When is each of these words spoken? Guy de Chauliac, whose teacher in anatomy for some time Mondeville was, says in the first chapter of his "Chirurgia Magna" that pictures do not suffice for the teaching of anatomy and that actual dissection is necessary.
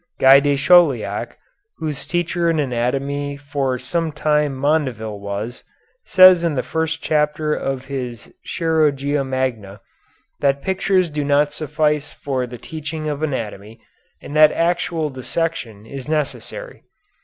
Guy 0.19 0.39
de 0.39 0.57
Chauliac, 0.57 1.37
whose 1.77 2.07
teacher 2.07 2.49
in 2.49 2.57
anatomy 2.59 3.37
for 3.37 3.77
some 3.77 4.11
time 4.11 4.59
Mondeville 4.59 5.19
was, 5.19 5.63
says 6.05 6.43
in 6.43 6.55
the 6.55 6.63
first 6.63 7.03
chapter 7.03 7.53
of 7.53 7.85
his 7.85 8.33
"Chirurgia 8.43 9.23
Magna" 9.23 9.79
that 10.39 10.63
pictures 10.63 11.11
do 11.11 11.23
not 11.23 11.53
suffice 11.53 12.11
for 12.13 12.47
the 12.47 12.57
teaching 12.57 13.07
of 13.07 13.21
anatomy 13.21 13.79
and 14.23 14.35
that 14.35 14.51
actual 14.53 15.11
dissection 15.11 15.85
is 15.85 16.09
necessary. 16.09 16.81